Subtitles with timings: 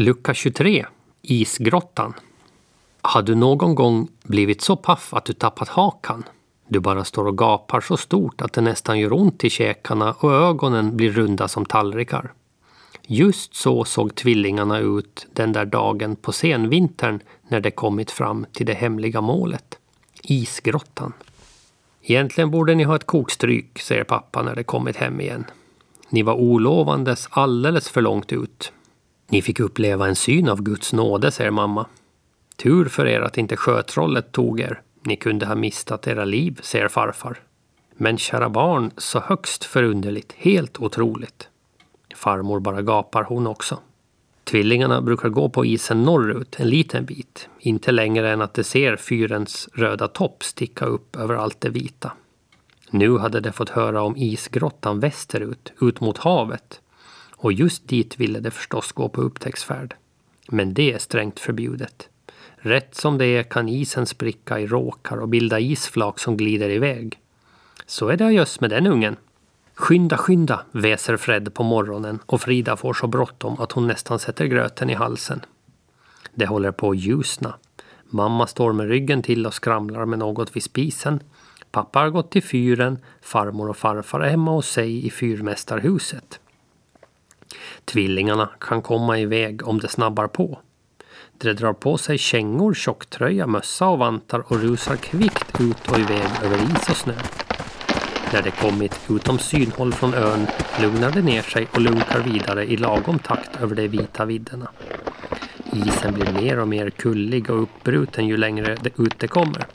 [0.00, 0.86] Lucka 23
[1.22, 2.14] Isgrottan
[3.02, 6.24] Har du någon gång blivit så paff att du tappat hakan?
[6.68, 10.32] Du bara står och gapar så stort att det nästan gör ont i käkarna och
[10.32, 12.32] ögonen blir runda som tallrikar.
[13.06, 18.66] Just så såg tvillingarna ut den där dagen på senvintern när de kommit fram till
[18.66, 19.78] det hemliga målet.
[20.22, 21.12] Isgrottan.
[22.02, 25.44] Egentligen borde ni ha ett kokstryk, säger pappa när de kommit hem igen.
[26.08, 28.72] Ni var olovandes alldeles för långt ut.
[29.32, 31.86] Ni fick uppleva en syn av Guds nåde, säger mamma.
[32.56, 34.82] Tur för er att inte sjötrollet tog er.
[35.02, 37.38] Ni kunde ha mistat era liv, säger farfar.
[37.96, 41.48] Men kära barn, så högst förunderligt, helt otroligt.
[42.14, 43.78] Farmor bara gapar hon också.
[44.44, 48.96] Tvillingarna brukar gå på isen norrut en liten bit, inte längre än att de ser
[48.96, 52.12] fyrens röda topp sticka upp över allt det vita.
[52.90, 56.80] Nu hade de fått höra om isgrottan västerut, ut mot havet.
[57.42, 59.94] Och just dit ville de förstås gå på upptäcktsfärd.
[60.48, 62.08] Men det är strängt förbjudet.
[62.56, 67.18] Rätt som det är kan isen spricka i råkar och bilda isflak som glider iväg.
[67.86, 69.16] Så är det just med den ungen.
[69.74, 74.46] Skynda, skynda, väser Fred på morgonen och Frida får så bråttom att hon nästan sätter
[74.46, 75.40] gröten i halsen.
[76.34, 77.54] Det håller på att ljusna.
[78.04, 81.20] Mamma står med ryggen till och skramlar med något vid spisen.
[81.70, 86.40] Pappa har gått till fyren, farmor och farfar är hemma hos sig i fyrmästarhuset.
[87.84, 90.58] Tvillingarna kan komma iväg om det snabbar på.
[91.38, 96.28] De drar på sig kängor, tjocktröja, mössa och vantar och rusar kvickt ut och iväg
[96.44, 97.14] över is och snö.
[98.32, 100.46] När de kommit utom synhåll från ön
[100.82, 104.70] lugnar de ner sig och lunkar vidare i lagom takt över de vita vidderna.
[105.72, 109.66] Isen blir mer och mer kullig och uppbruten ju längre ut de kommer.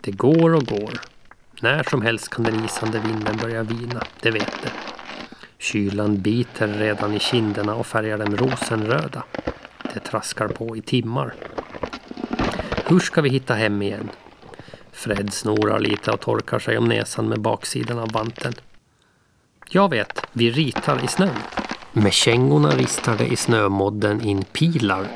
[0.00, 1.00] Det går och går.
[1.60, 4.91] När som helst kan den isande vinden börja vina, det vet de.
[5.62, 9.22] Kylan biter redan i kinderna och färgar dem rosenröda.
[9.94, 11.34] Det traskar på i timmar.
[12.86, 14.10] Hur ska vi hitta hem igen?
[14.92, 18.52] Fred snorar lite och torkar sig om näsan med baksidan av vanten.
[19.70, 21.36] Jag vet, vi ritar i snön.
[21.92, 25.06] Med kängorna ristar det i snömodden in pilar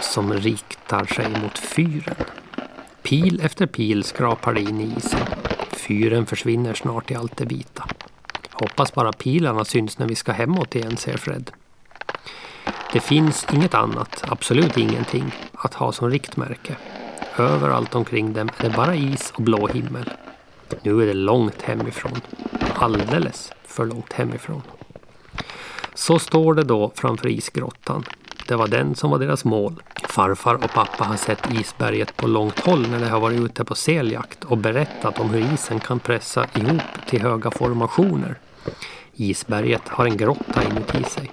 [0.00, 2.16] som riktar sig mot fyren.
[3.02, 5.26] Pil efter pil skrapar det in i isen.
[5.72, 7.84] Fyren försvinner snart i allt det vita.
[8.54, 11.50] Hoppas bara pilarna syns när vi ska hemåt igen, säger Fred.
[12.92, 16.76] Det finns inget annat, absolut ingenting, att ha som riktmärke.
[17.38, 20.10] Överallt omkring dem är det bara is och blå himmel.
[20.82, 22.20] Nu är det långt hemifrån.
[22.74, 24.62] Alldeles för långt hemifrån.
[25.94, 28.04] Så står det då framför isgrottan.
[28.48, 29.82] Det var den som var deras mål.
[30.14, 33.74] Farfar och pappa har sett isberget på långt håll när de har varit ute på
[33.74, 38.38] seljakt och berättat om hur isen kan pressa ihop till höga formationer.
[39.14, 41.30] Isberget har en grotta inuti sig.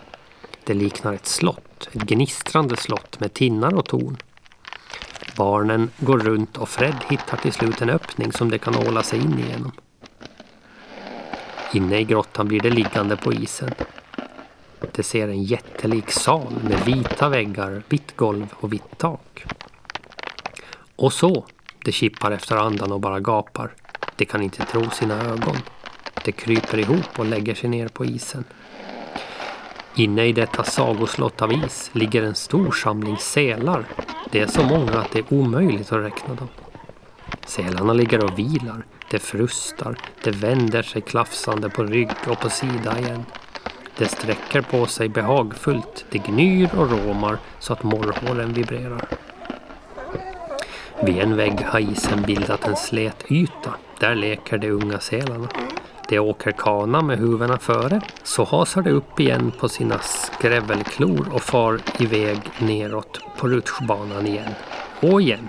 [0.64, 4.18] Det liknar ett slott, ett gnistrande slott med tinnar och torn.
[5.38, 9.20] Barnen går runt och Fred hittar till slut en öppning som de kan åla sig
[9.20, 9.72] in igenom.
[11.74, 13.72] Inne i grottan blir det liggande på isen.
[14.92, 19.46] Det ser en jättelik sal med vita väggar, vitt golv och vitt tak.
[20.96, 21.46] Och så,
[21.86, 23.74] det kippar efter andan och bara gapar.
[24.16, 25.58] Det kan inte tro sina ögon.
[26.26, 28.44] Det kryper ihop och lägger sig ner på isen.
[29.96, 33.86] Inne i detta sagoslott av is ligger en stor samling sälar.
[34.32, 36.48] Det är så många att det är omöjligt att räkna dem.
[37.46, 38.86] Sälarna ligger och vilar.
[39.12, 39.98] Det frustar.
[40.24, 43.26] Det vänder sig klafsande på rygg och på sida igen.
[44.02, 46.06] Det sträcker på sig behagfullt.
[46.10, 49.08] Det gnyr och råmar så att morrhåren vibrerar.
[51.04, 53.74] Vid en vägg har isen bildat en slät yta.
[54.00, 55.48] Där leker de unga sälarna
[56.10, 61.42] de åker kana med huvudena före så hasar de upp igen på sina skrävelklor och
[61.42, 64.54] far iväg neråt på rutschbanan igen.
[65.00, 65.48] Och igen.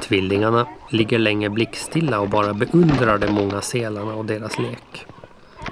[0.00, 5.06] Tvillingarna ligger länge blickstilla och bara beundrar de många sälarna och deras lek.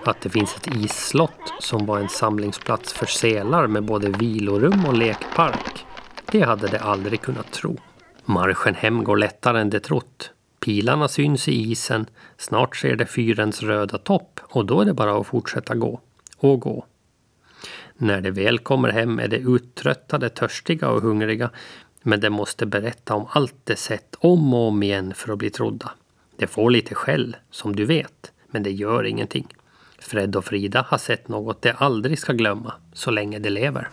[0.05, 4.95] Att det finns ett isslott som var en samlingsplats för selar med både vilorum och
[4.95, 5.87] lekpark,
[6.31, 7.77] det hade de aldrig kunnat tro.
[8.25, 10.31] Marschen hem går lättare än de trott.
[10.61, 12.07] Pilarna syns i isen.
[12.37, 16.01] Snart ser de fyrens röda topp och då är det bara att fortsätta gå.
[16.37, 16.87] Och gå.
[17.97, 21.51] När de väl kommer hem är de uttröttade, törstiga och hungriga.
[22.03, 25.51] Men de måste berätta om allt de sett om och om igen för att bli
[25.51, 25.91] trodda.
[26.37, 28.33] De får lite skäll, som du vet.
[28.47, 29.47] Men det gör ingenting.
[30.03, 33.89] Fred och Frida har sett något de aldrig ska glömma, så länge de lever.